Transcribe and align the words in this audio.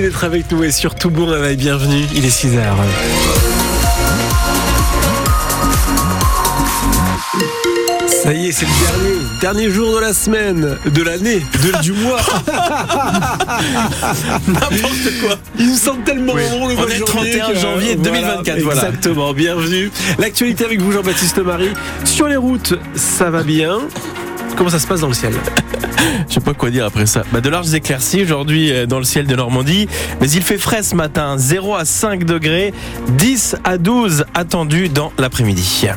d'être 0.00 0.24
avec 0.24 0.50
nous 0.50 0.64
et 0.64 0.72
surtout 0.72 1.08
bon 1.08 1.24
réveil, 1.24 1.56
bienvenue, 1.56 2.04
il 2.16 2.24
est 2.24 2.28
6h. 2.28 2.58
Ça 8.08 8.32
y 8.32 8.48
est, 8.48 8.52
c'est 8.52 8.66
le 8.66 8.72
dernier, 8.86 9.14
dernier 9.40 9.70
jour 9.70 9.94
de 9.94 10.00
la 10.00 10.12
semaine, 10.12 10.76
de 10.84 11.02
l'année, 11.04 11.40
de, 11.62 11.80
du 11.82 11.92
mois. 11.92 12.18
N'importe 14.48 15.20
quoi. 15.22 15.36
Il 15.60 15.68
nous 15.68 15.76
semble 15.76 16.02
tellement 16.02 16.32
bon 16.32 16.66
le 16.68 16.74
On 16.74 16.76
mois 16.78 16.86
de 16.86 16.90
est 16.90 16.98
le 16.98 17.06
janvier 17.06 17.38
31 17.38 17.48
que- 17.52 17.54
janvier 17.60 17.94
2024, 17.94 18.60
voilà. 18.62 18.86
Exactement, 18.88 19.32
bienvenue. 19.32 19.92
L'actualité 20.18 20.64
avec 20.64 20.80
vous, 20.80 20.90
Jean-Baptiste 20.90 21.38
Marie. 21.38 21.70
Sur 22.04 22.26
les 22.26 22.36
routes, 22.36 22.74
ça 22.96 23.30
va 23.30 23.44
bien. 23.44 23.78
Comment 24.56 24.70
ça 24.70 24.80
se 24.80 24.86
passe 24.88 25.00
dans 25.02 25.08
le 25.08 25.14
ciel? 25.14 25.34
Je 26.28 26.34
sais 26.34 26.40
pas 26.40 26.54
quoi 26.54 26.70
dire 26.70 26.84
après 26.84 27.06
ça. 27.06 27.22
Bah, 27.32 27.40
de 27.40 27.48
larges 27.48 27.72
éclaircies 27.74 28.22
aujourd'hui 28.22 28.72
euh, 28.72 28.86
dans 28.86 28.98
le 28.98 29.04
ciel 29.04 29.26
de 29.26 29.36
Normandie, 29.36 29.88
mais 30.20 30.30
il 30.30 30.42
fait 30.42 30.58
frais 30.58 30.82
ce 30.82 30.94
matin, 30.94 31.36
0 31.38 31.74
à 31.74 31.84
5 31.84 32.24
degrés, 32.24 32.72
10 33.08 33.56
à 33.64 33.78
12 33.78 34.24
attendus 34.34 34.88
dans 34.88 35.12
l'après-midi. 35.18 35.88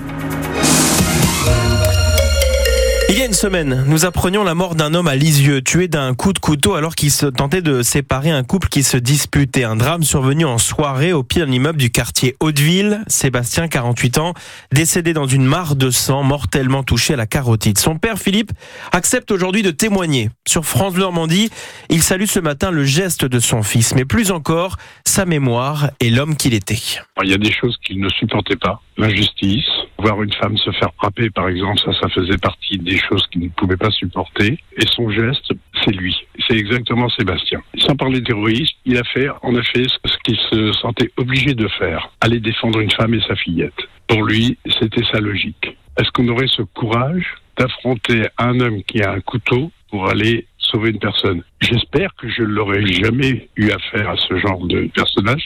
Il 3.10 3.18
y 3.18 3.22
a 3.22 3.26
une 3.26 3.32
semaine, 3.32 3.86
nous 3.88 4.04
apprenions 4.04 4.44
la 4.44 4.54
mort 4.54 4.76
d'un 4.76 4.94
homme 4.94 5.08
à 5.08 5.16
Lisieux, 5.16 5.62
tué 5.62 5.88
d'un 5.88 6.14
coup 6.14 6.34
de 6.34 6.40
couteau 6.40 6.74
alors 6.74 6.94
qu'il 6.94 7.10
tentait 7.14 7.62
de 7.62 7.82
séparer 7.82 8.32
un 8.32 8.44
couple 8.44 8.68
qui 8.68 8.84
se 8.84 8.98
disputait. 8.98 9.64
Un 9.64 9.78
drame 9.78 10.04
survenu 10.04 10.44
en 10.44 10.58
soirée 10.58 11.14
au 11.14 11.24
pied 11.24 11.42
d'un 11.42 11.52
immeuble 11.52 11.80
du 11.80 11.90
quartier 11.90 12.36
Hauteville. 12.42 13.04
Sébastien, 13.08 13.70
48 13.70 14.18
ans, 14.18 14.34
décédé 14.74 15.14
dans 15.14 15.26
une 15.26 15.46
mare 15.46 15.78
de 15.78 15.90
sang, 15.90 16.22
mortellement 16.24 16.84
touché 16.84 17.14
à 17.14 17.18
la 17.18 17.28
carotide. 17.28 17.78
Son 17.78 17.98
père, 17.98 18.20
Philippe, 18.20 18.52
accepte 18.92 19.32
aujourd'hui 19.32 19.64
de 19.64 19.72
témoigner. 19.72 20.30
Sur 20.46 20.66
France 20.66 20.96
Normandie, 20.96 21.50
il 21.90 22.04
salue 22.04 22.26
ce 22.26 22.42
matin 22.42 22.72
le 22.72 22.84
geste 22.84 23.24
de 23.24 23.40
son 23.40 23.64
fils, 23.64 23.96
mais 23.96 24.04
plus 24.04 24.32
encore, 24.32 24.76
sa 25.06 25.26
mémoire 25.26 25.92
et 26.02 26.10
l'homme 26.10 26.36
qu'il 26.36 26.54
était. 26.54 26.80
Il 27.24 27.30
y 27.30 27.34
a 27.34 27.38
des 27.38 27.54
choses 27.54 27.78
qu'il 27.86 28.02
ne 28.02 28.09
supportait 28.09 28.58
pas. 28.58 28.81
L'injustice, 28.98 29.70
voir 30.00 30.23
une 30.23 30.34
femme 30.34 30.58
se 30.58 30.72
faire 30.72 30.92
frapper, 30.98 31.30
par 31.30 31.50
exemple, 31.50 31.80
ça, 31.86 31.94
ça 32.02 32.09
faisait 32.09 32.38
partie 32.38 32.80
des 32.80 32.98
choses 32.98 33.28
qu'il 33.28 33.44
ne 33.44 33.50
pouvait 33.50 33.78
pas 33.78 33.92
supporter. 33.92 34.58
Et 34.76 34.88
son 34.88 35.12
geste, 35.12 35.53
c'est 35.84 35.92
lui. 35.92 36.16
C'est 36.48 36.58
exactement 36.58 37.08
Sébastien. 37.09 37.62
Sans 37.78 37.95
parler 37.95 38.22
d'héroïsme, 38.22 38.75
il 38.86 38.98
a 38.98 39.03
fait, 39.03 39.28
en 39.44 39.56
effet, 39.56 39.84
ce 40.03 40.18
qu'il 40.23 40.38
se 40.38 40.72
sentait 40.73 41.12
obligé 41.18 41.53
de 41.53 41.68
faire. 41.68 42.09
Aller 42.22 42.40
défendre 42.40 42.80
une 42.80 42.92
femme 42.92 43.14
et 43.14 43.22
sa 43.22 43.36
fillette. 43.36 43.80
Pour 44.08 44.23
lui, 44.23 44.58
c'était 44.80 45.06
sa 45.12 45.20
logique. 45.20 45.78
Est-ce 46.00 46.09
qu'on 46.12 46.28
aurait 46.30 46.48
ce 46.48 46.64
courage 46.64 47.25
d'affronter 47.58 48.23
un 48.40 48.59
homme 48.59 48.81
qui 48.84 49.02
a 49.02 49.12
un 49.12 49.20
couteau 49.20 49.72
pour 49.92 50.09
aller 50.09 50.48
sauver 50.58 50.90
une 50.90 51.00
personne? 51.00 51.44
J'espère 51.62 52.16
que 52.16 52.30
je 52.30 52.42
l'aurais 52.42 52.86
jamais 52.86 53.50
eu 53.58 53.70
affaire 53.70 54.09
à 54.09 54.18
ce 54.18 54.38
genre 54.38 54.66
de 54.66 54.90
personnage. 54.94 55.45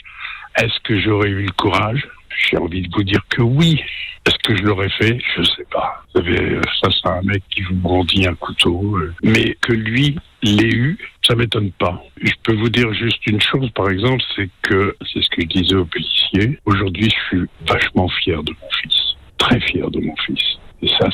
Est-ce 0.56 0.78
que 0.84 0.98
j'aurais 1.00 1.30
eu 1.30 1.44
le 1.44 1.52
courage 1.52 2.06
J'ai 2.36 2.56
envie 2.56 2.82
de 2.82 2.88
vous 2.94 3.02
dire 3.02 3.20
que 3.28 3.42
oui. 3.42 3.82
Est-ce 4.26 4.38
que 4.44 4.56
je 4.56 4.62
l'aurais 4.62 4.88
fait? 4.90 5.18
Je 5.36 5.42
sais 5.42 5.66
pas. 5.70 6.04
Vous 6.14 6.20
savez, 6.20 6.38
euh, 6.38 6.60
ça 6.80 6.88
c'est 6.90 7.08
un 7.08 7.22
mec 7.22 7.42
qui 7.50 7.62
vous 7.62 7.74
brandit 7.74 8.26
un 8.26 8.34
couteau, 8.34 8.96
euh, 8.96 9.12
mais 9.22 9.56
que 9.60 9.72
lui 9.72 10.16
l'ait 10.42 10.70
eu, 10.70 10.98
ça 11.26 11.34
m'étonne 11.34 11.72
pas. 11.72 12.02
Je 12.22 12.32
peux 12.42 12.54
vous 12.54 12.68
dire 12.68 12.92
juste 12.94 13.26
une 13.26 13.40
chose, 13.40 13.70
par 13.70 13.90
exemple, 13.90 14.22
c'est 14.36 14.48
que 14.62 14.96
c'est 15.00 15.22
ce 15.22 15.28
que 15.30 15.42
je 15.42 15.46
disais 15.46 15.74
aux 15.74 15.86
policiers. 15.86 16.58
Aujourd'hui, 16.64 17.10
je 17.10 17.36
suis 17.36 17.48
vachement 17.66 18.08
fier 18.08 18.42
de 18.42 18.52
mon 18.52 18.68
fils, 18.80 19.16
très 19.38 19.60
fier 19.60 19.90
de 19.90 20.00
mon 20.00 20.14
fils. 20.24 20.58
Et 20.82 20.88
ça, 20.88 21.08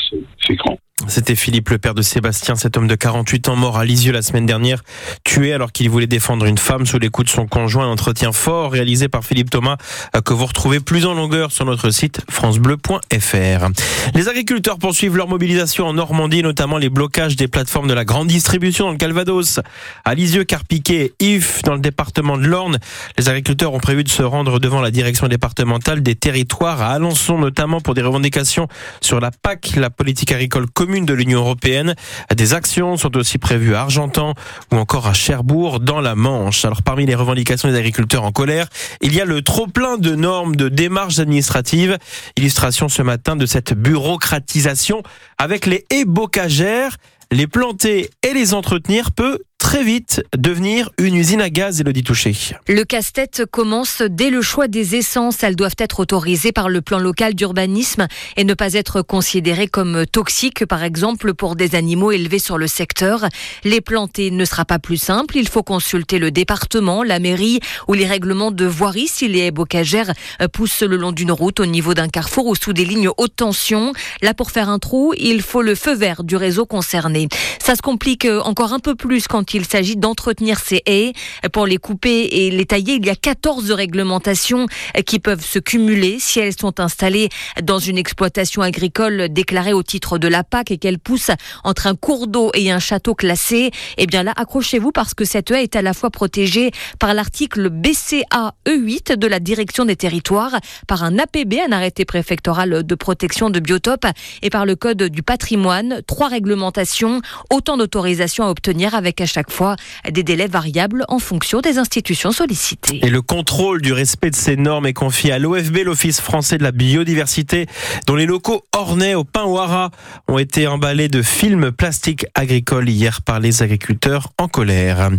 c'est 0.47 0.56
grand. 0.56 0.78
C'était 1.06 1.36
Philippe, 1.36 1.70
le 1.70 1.78
père 1.78 1.94
de 1.94 2.02
Sébastien, 2.02 2.56
cet 2.56 2.77
homme 2.77 2.88
de 2.88 2.94
48 2.96 3.48
ans 3.48 3.56
mort 3.56 3.78
à 3.78 3.84
Lisieux 3.84 4.12
la 4.12 4.20
semaine 4.20 4.46
dernière, 4.46 4.82
tué 5.22 5.52
alors 5.52 5.70
qu'il 5.70 5.88
voulait 5.88 6.08
défendre 6.08 6.44
une 6.44 6.58
femme 6.58 6.86
sous 6.86 6.98
les 6.98 7.08
coups 7.08 7.28
de 7.28 7.30
son 7.30 7.46
conjoint. 7.46 7.86
Un 7.86 7.92
entretien 7.92 8.32
fort 8.32 8.72
réalisé 8.72 9.08
par 9.08 9.24
Philippe 9.24 9.48
Thomas 9.48 9.76
euh, 10.16 10.20
que 10.20 10.34
vous 10.34 10.44
retrouvez 10.44 10.80
plus 10.80 11.06
en 11.06 11.14
longueur 11.14 11.52
sur 11.52 11.64
notre 11.64 11.91
site 11.91 12.20
francebleu.fr. 12.28 13.69
Les 14.14 14.28
agriculteurs 14.28 14.78
poursuivent 14.78 15.16
leur 15.16 15.28
mobilisation 15.28 15.87
en 15.87 15.92
Normandie, 15.92 16.42
notamment 16.42 16.78
les 16.78 16.91
blocages 16.91 17.37
des 17.37 17.47
plateformes 17.47 17.87
de 17.87 17.94
la 17.94 18.04
grande 18.04 18.26
distribution 18.26 18.87
dans 18.87 18.92
le 18.92 18.98
Calvados. 18.98 19.60
À 20.04 20.14
Lisieux, 20.16 20.42
Carpiquet 20.42 21.14
et 21.20 21.34
If, 21.37 21.62
dans 21.62 21.75
le 21.75 21.81
département 21.81 22.37
de 22.37 22.47
l'Orne, 22.47 22.78
les 23.16 23.28
agriculteurs 23.28 23.72
ont 23.72 23.81
prévu 23.81 24.03
de 24.03 24.08
se 24.08 24.25
rendre 24.25 24.58
devant 24.58 24.81
la 24.81 24.91
direction 24.91 25.28
départementale 25.28 26.03
des 26.03 26.16
territoires 26.16 26.82
à 26.82 26.88
Alençon, 26.88 27.38
notamment 27.38 27.81
pour 27.81 27.94
des 27.94 28.03
revendications 28.03 28.66
sur 29.00 29.20
la 29.20 29.31
PAC, 29.31 29.76
la 29.76 29.91
politique 29.91 30.32
agricole 30.32 30.66
commune 30.69 30.88
de 30.88 31.12
l'Union 31.12 31.41
européenne. 31.41 31.94
Des 32.34 32.54
actions 32.54 32.97
sont 32.97 33.15
aussi 33.16 33.37
prévues 33.37 33.75
à 33.75 33.82
Argentan 33.82 34.32
ou 34.72 34.76
encore 34.76 35.06
à 35.06 35.12
Cherbourg 35.12 35.81
dans 35.81 36.00
la 36.00 36.15
Manche. 36.15 36.65
Alors 36.65 36.82
parmi 36.82 37.04
les 37.04 37.15
revendications 37.15 37.69
des 37.69 37.76
agriculteurs 37.76 38.25
en 38.25 38.32
colère, 38.32 38.69
il 39.03 39.15
y 39.15 39.21
a 39.21 39.26
le 39.26 39.43
trop 39.43 39.66
plein 39.66 39.99
de 39.99 40.15
normes, 40.15 40.56
de 40.56 40.71
démarches 40.71 41.19
administratives. 41.19 41.99
Illustration 42.37 42.88
ce 42.88 43.03
matin 43.03 43.37
de 43.37 43.44
cette 43.44 43.75
bureaucratisation 43.75 45.03
avec 45.37 45.66
les 45.66 45.84
haies 45.91 46.06
bocagères. 46.06 46.97
Les 47.31 47.47
planter 47.47 48.09
et 48.26 48.32
les 48.32 48.55
entretenir 48.55 49.12
peut 49.12 49.41
très 49.58 49.82
vite 49.82 50.22
devenir 50.36 50.91
une 50.98 51.16
usine 51.16 51.41
à 51.41 51.50
gaz, 51.50 51.80
Elodie 51.80 52.04
Touché. 52.04 52.32
Le 52.69 52.84
casse-tête 52.84 53.44
commence 53.50 54.02
dès 54.08 54.30
le 54.30 54.41
choix 54.41 54.69
des 54.69 54.94
essences. 54.94 55.42
Elles 55.42 55.56
doivent 55.56 55.76
être 55.78 56.00
autorisées 56.00 56.52
par 56.52 56.69
le 56.69 56.80
plan 56.80 56.98
local 56.98 57.34
d'urbanisme 57.34 58.06
et 58.36 58.44
ne 58.44 58.54
pas 58.54 58.74
être 58.74 59.02
considérées 59.02 59.66
comme 59.66 60.06
toxiques, 60.06 60.64
par 60.64 60.84
exemple 60.84 61.34
pour 61.34 61.56
des 61.56 61.74
animaux 61.74 62.12
élevés 62.12 62.38
sur 62.38 62.56
le 62.56 62.66
secteur. 62.66 63.26
Les 63.64 63.80
planter 63.80 64.30
ne 64.30 64.44
sera 64.44 64.64
pas 64.64 64.78
plus 64.78 64.96
simple. 64.96 65.36
Il 65.36 65.48
faut 65.48 65.62
consulter 65.62 66.19
le 66.19 66.30
département, 66.30 67.02
la 67.02 67.19
mairie 67.19 67.60
ou 67.88 67.94
les 67.94 68.06
règlements 68.06 68.52
de 68.52 68.64
voirie 68.64 69.08
si 69.08 69.28
les 69.28 69.50
bocagères 69.50 70.12
poussent 70.52 70.82
le 70.82 70.96
long 70.96 71.12
d'une 71.12 71.32
route 71.32 71.60
au 71.60 71.66
niveau 71.66 71.94
d'un 71.94 72.08
carrefour 72.08 72.46
ou 72.46 72.54
sous 72.54 72.72
des 72.72 72.84
lignes 72.84 73.10
haute 73.16 73.36
tension. 73.36 73.92
Là, 74.22 74.34
pour 74.34 74.50
faire 74.50 74.69
un 74.69 74.78
trou, 74.78 75.14
il 75.19 75.42
faut 75.42 75.62
le 75.62 75.75
feu 75.75 75.94
vert 75.94 76.25
du 76.25 76.36
réseau 76.36 76.64
concerné. 76.64 77.28
Ça 77.60 77.75
se 77.75 77.82
complique 77.82 78.26
encore 78.44 78.72
un 78.72 78.78
peu 78.78 78.94
plus 78.94 79.26
quand 79.26 79.47
il 79.54 79.64
s'agit 79.64 79.97
d'entretenir 79.97 80.59
ces 80.59 80.82
haies. 80.86 81.12
Pour 81.53 81.66
les 81.66 81.78
couper 81.78 82.25
et 82.25 82.50
les 82.50 82.66
tailler, 82.66 82.94
il 82.94 83.06
y 83.06 83.10
a 83.10 83.16
14 83.16 83.70
réglementations 83.70 84.66
qui 85.06 85.19
peuvent 85.19 85.44
se 85.44 85.59
cumuler 85.59 86.19
si 86.19 86.41
elles 86.41 86.59
sont 86.59 86.81
installées 86.81 87.28
dans 87.62 87.78
une 87.78 87.98
exploitation 87.98 88.62
agricole 88.62 89.28
déclarée 89.31 89.72
au 89.72 89.82
titre 89.82 90.19
de 90.19 90.28
la 90.28 90.44
PAC 90.44 90.70
et 90.70 90.78
qu'elles 90.78 90.98
poussent 90.98 91.31
entre 91.64 91.87
un 91.87 91.94
cours 91.94 92.26
d'eau 92.26 92.50
et 92.54 92.70
un 92.70 92.78
château 92.78 93.14
classé. 93.14 93.70
Eh 93.97 94.06
bien 94.06 94.22
là, 94.22 94.32
accrochez-vous 94.37 94.92
parce 94.92 95.14
que 95.14 95.25
cette 95.25 95.50
haie 95.50 95.62
est 95.62 95.76
à 95.76 95.82
la 95.82 95.94
fois 95.94 96.10
protégée 96.10 96.70
par 96.98 97.14
l'article 97.14 97.70
BCA 97.70 98.54
E8 98.66 99.16
de 99.16 99.26
la 99.26 99.41
direction 99.41 99.84
des 99.84 99.97
territoires, 99.97 100.58
par 100.87 101.04
un 101.04 101.19
APB, 101.19 101.54
un 101.66 101.72
arrêté 101.72 102.04
préfectoral 102.04 102.82
de 102.84 102.94
protection 102.94 103.50
de 103.50 103.60
biotopes, 103.60 104.06
et 104.42 104.50
par 104.50 104.66
le 104.66 104.76
code 104.76 105.04
du 105.04 105.22
patrimoine. 105.22 106.03
Trois 106.06 106.28
réglementations, 106.28 107.20
autant 107.50 107.76
d'autorisations 107.76 108.44
à 108.44 108.50
obtenir 108.50 108.94
avec 108.94 109.20
à 109.20 109.26
chaque 109.26 109.38
fois 109.50 109.76
des 110.10 110.22
délais 110.22 110.49
variables 110.49 111.04
en 111.09 111.19
fonction 111.19 111.60
des 111.60 111.78
institutions 111.78 112.32
sollicitées. 112.32 113.00
Et 113.03 113.10
le 113.10 113.22
contrôle 113.22 113.82
du 113.82 113.93
respect 113.93 114.31
de 114.31 114.37
ces 114.37 114.56
normes 114.56 114.87
est 114.87 114.93
confié 114.93 115.32
à 115.32 115.38
l'OFB, 115.38 115.78
l'Office 115.84 116.21
français 116.21 116.59
de 116.59 116.62
la 116.62 116.72
biodiversité, 116.72 117.66
dont 118.06 118.16
les 118.16 118.26
locaux 118.26 118.65
ornais 118.75 119.15
au 119.15 119.25
hara 119.56 119.91
ont 120.26 120.38
été 120.38 120.66
emballés 120.66 121.09
de 121.09 121.22
films 121.22 121.72
plastiques 121.72 122.26
agricoles 122.34 122.88
hier 122.88 123.22
par 123.22 123.41
les 123.41 123.62
agriculteurs 123.62 124.28
en 124.38 124.49
colère. 124.49 125.10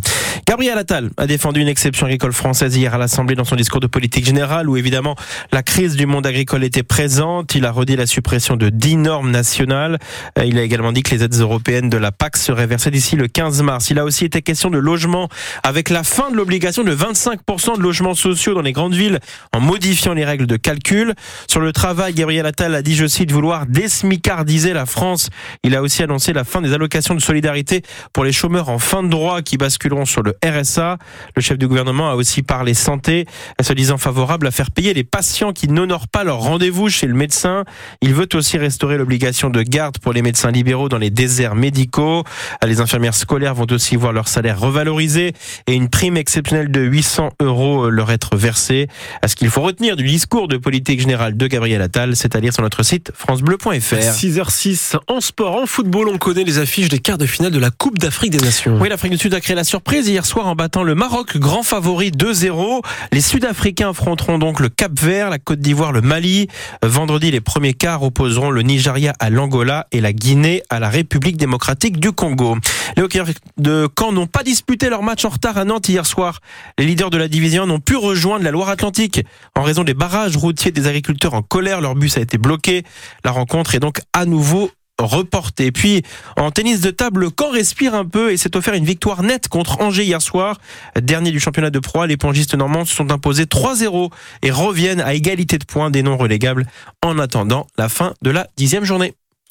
Gabriel 0.47 0.77
Attal 0.77 1.09
a 1.17 1.27
défendu 1.27 1.61
une 1.61 1.67
exception 1.67 2.05
agricole 2.05 2.33
française 2.33 2.75
hier 2.75 2.93
à 2.93 2.97
l'Assemblée 2.97 3.35
dans 3.35 3.45
son 3.45 3.55
discours 3.55 3.79
de 3.79 3.87
politique 3.87 4.25
générale 4.25 4.69
où 4.69 4.77
évidemment 4.77 5.15
la 5.51 5.63
crise 5.63 5.95
du 5.95 6.05
monde 6.05 6.25
agricole 6.25 6.63
était 6.63 6.83
présente. 6.83 7.55
Il 7.55 7.65
a 7.65 7.71
redit 7.71 7.95
la 7.95 8.07
suppression 8.07 8.55
de 8.55 8.69
10 8.69 8.97
normes 8.97 9.31
nationales. 9.31 9.99
Euh, 10.37 10.45
Il 10.45 10.57
a 10.57 10.63
également 10.63 10.91
dit 10.91 11.03
que 11.03 11.13
les 11.13 11.23
aides 11.23 11.35
européennes 11.35 11.89
de 11.89 11.97
la 11.97 12.11
PAC 12.11 12.37
seraient 12.37 12.67
versées 12.67 12.91
d'ici 12.91 13.15
le 13.15 13.27
15 13.27 13.61
mars. 13.61 13.89
Il 13.89 13.99
a 13.99 14.05
aussi 14.09 14.25
été 14.25 14.41
question 14.41 14.69
de 14.69 14.77
logement 14.77 15.29
avec 15.63 15.89
la 15.89 16.03
fin 16.03 16.29
de 16.29 16.35
l'obligation 16.35 16.83
de 16.83 16.95
25% 16.95 17.77
de 17.77 17.81
logements 17.81 18.15
sociaux 18.15 18.53
dans 18.53 18.61
les 18.61 18.73
grandes 18.73 18.93
villes 18.93 19.19
en 19.53 19.59
modifiant 19.59 20.13
les 20.13 20.25
règles 20.25 20.47
de 20.47 20.57
calcul. 20.57 21.13
Sur 21.47 21.61
le 21.61 21.71
travail, 21.71 22.13
Gabriel 22.13 22.45
Attal 22.45 22.75
a 22.75 22.81
dit, 22.81 22.95
je 22.95 23.07
cite, 23.07 23.31
vouloir 23.31 23.65
désmicardiser 23.65 24.73
la 24.73 24.85
France. 24.85 25.29
Il 25.63 25.75
a 25.75 25.81
aussi 25.81 26.03
annoncé 26.03 26.33
la 26.33 26.43
fin 26.43 26.61
des 26.61 26.73
allocations 26.73 27.15
de 27.15 27.21
solidarité 27.21 27.83
pour 28.13 28.23
les 28.23 28.31
chômeurs 28.31 28.69
en 28.69 28.79
fin 28.79 29.03
de 29.03 29.09
droit 29.09 29.41
qui 29.41 29.57
basculeront 29.57 30.05
sur 30.05 30.23
le 30.23 30.35
RSA. 30.43 30.97
Le 31.35 31.41
chef 31.41 31.57
du 31.57 31.67
gouvernement 31.67 32.09
a 32.09 32.15
aussi 32.15 32.41
parlé 32.41 32.73
santé, 32.73 33.25
se 33.61 33.73
disant 33.73 33.97
favorable 33.97 34.47
à 34.47 34.51
faire 34.51 34.71
payer 34.71 34.93
les 34.93 35.03
patients 35.03 35.53
qui 35.53 35.67
n'honorent 35.67 36.07
pas 36.07 36.23
leur 36.23 36.39
rendez-vous 36.39 36.89
chez 36.89 37.07
le 37.07 37.13
médecin. 37.13 37.63
Il 38.01 38.13
veut 38.13 38.27
aussi 38.33 38.57
restaurer 38.57 38.97
l'obligation 38.97 39.49
de 39.49 39.61
garde 39.61 39.99
pour 39.99 40.13
les 40.13 40.21
médecins 40.21 40.51
libéraux 40.51 40.89
dans 40.89 40.97
les 40.97 41.11
déserts 41.11 41.55
médicaux. 41.55 42.23
Les 42.65 42.81
infirmières 42.81 43.15
scolaires 43.15 43.53
vont 43.53 43.67
aussi 43.71 43.95
voir 43.99 44.13
leur 44.13 44.27
salaire 44.27 44.59
revalorisé 44.59 45.33
et 45.67 45.73
une 45.73 45.89
prime 45.89 46.17
exceptionnelle 46.17 46.71
de 46.71 46.81
800 46.81 47.29
euros 47.41 47.89
leur 47.89 48.11
être 48.11 48.35
versée. 48.35 48.87
À 49.21 49.27
ce 49.27 49.35
qu'il 49.35 49.49
faut 49.49 49.61
retenir 49.61 49.95
du 49.95 50.03
discours 50.03 50.47
de 50.47 50.57
politique 50.57 50.99
générale 50.99 51.37
de 51.37 51.47
Gabriel 51.47 51.81
Attal, 51.81 52.15
c'est 52.15 52.35
à 52.35 52.41
dire 52.41 52.53
sur 52.53 52.63
notre 52.63 52.83
site 52.83 53.11
francebleu.fr. 53.13 53.69
6h06 53.69 54.95
en 55.07 55.21
sport, 55.21 55.55
en 55.55 55.65
football, 55.65 56.09
on 56.09 56.17
connaît 56.17 56.43
les 56.43 56.57
affiches 56.57 56.89
des 56.89 56.99
quarts 56.99 57.17
de 57.17 57.25
finale 57.25 57.51
de 57.51 57.59
la 57.59 57.71
Coupe 57.71 57.97
d'Afrique 57.97 58.31
des 58.31 58.39
Nations. 58.39 58.77
Oui, 58.79 58.89
l'Afrique 58.89 59.11
du 59.11 59.17
Sud 59.17 59.33
a 59.33 59.41
créé 59.41 59.55
la 59.55 59.63
surprise 59.63 60.07
hier 60.07 60.25
soir 60.25 60.47
en 60.47 60.55
battant 60.55 60.83
le 60.83 60.95
Maroc, 60.95 61.37
grand 61.37 61.63
favori 61.63 62.11
2-0. 62.11 62.81
Les 63.11 63.21
Sud-Africains 63.21 63.89
affronteront 63.89 64.37
donc 64.37 64.59
le 64.59 64.69
Cap 64.69 64.91
Vert, 64.99 65.29
la 65.29 65.39
Côte 65.39 65.59
d'Ivoire, 65.59 65.91
le 65.91 66.01
Mali. 66.01 66.47
Vendredi, 66.83 67.31
les 67.31 67.41
premiers 67.41 67.73
quarts 67.73 68.03
opposeront 68.03 68.51
le 68.51 68.61
Nigeria 68.61 69.13
à 69.19 69.29
l'Angola 69.29 69.87
et 69.91 70.01
la 70.01 70.13
Guinée 70.13 70.63
à 70.69 70.79
la 70.79 70.89
République 70.89 71.37
démocratique 71.37 71.99
du 71.99 72.11
Congo. 72.11 72.57
Les 72.97 73.03
hockeyeurs 73.03 73.27
de 73.57 73.87
Caen 73.97 74.11
n'ont 74.11 74.27
pas 74.27 74.43
disputé 74.43 74.89
leur 74.89 75.03
match 75.03 75.25
en 75.25 75.29
retard 75.29 75.57
à 75.57 75.65
Nantes 75.65 75.89
hier 75.89 76.05
soir. 76.05 76.39
Les 76.77 76.85
leaders 76.85 77.09
de 77.09 77.17
la 77.17 77.27
division 77.27 77.65
n'ont 77.65 77.79
pu 77.79 77.95
rejoindre 77.95 78.43
la 78.43 78.51
Loire-Atlantique 78.51 79.25
en 79.55 79.63
raison 79.63 79.83
des 79.83 79.93
barrages 79.93 80.37
routiers 80.37 80.71
des 80.71 80.87
agriculteurs 80.87 81.33
en 81.33 81.41
colère. 81.41 81.81
Leur 81.81 81.95
bus 81.95 82.17
a 82.17 82.21
été 82.21 82.37
bloqué. 82.37 82.83
La 83.23 83.31
rencontre 83.31 83.75
est 83.75 83.79
donc 83.79 83.99
à 84.13 84.25
nouveau 84.25 84.71
reporté. 84.99 85.71
Puis 85.71 86.03
en 86.37 86.51
tennis 86.51 86.81
de 86.81 86.91
table, 86.91 87.21
le 87.21 87.29
respire 87.51 87.95
un 87.95 88.05
peu 88.05 88.31
et 88.31 88.37
s'est 88.37 88.55
offert 88.55 88.73
une 88.73 88.85
victoire 88.85 89.23
nette 89.23 89.47
contre 89.47 89.81
Angers 89.81 90.03
hier 90.03 90.21
soir. 90.21 90.57
Dernier 90.99 91.31
du 91.31 91.39
championnat 91.39 91.69
de 91.69 91.79
proie, 91.79 92.05
les 92.05 92.17
pongistes 92.17 92.55
normands 92.55 92.85
se 92.85 92.95
sont 92.95 93.11
imposés 93.11 93.45
3-0 93.45 94.11
et 94.43 94.51
reviennent 94.51 95.01
à 95.01 95.13
égalité 95.13 95.57
de 95.57 95.65
points 95.65 95.89
des 95.89 96.03
non 96.03 96.17
relégables 96.17 96.65
en 97.03 97.17
attendant 97.17 97.67
la 97.77 97.89
fin 97.89 98.13
de 98.21 98.29
la 98.29 98.47
dixième 98.57 98.83
journée. 98.83 99.13